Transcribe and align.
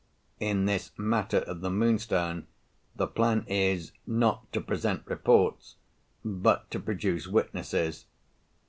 In 0.39 0.65
this 0.65 0.89
matter 0.97 1.41
of 1.41 1.61
the 1.61 1.69
Moonstone 1.69 2.47
the 2.95 3.05
plan 3.05 3.45
is, 3.47 3.91
not 4.07 4.51
to 4.51 4.59
present 4.59 5.03
reports, 5.05 5.75
but 6.25 6.71
to 6.71 6.79
produce 6.79 7.27
witnesses. 7.27 8.07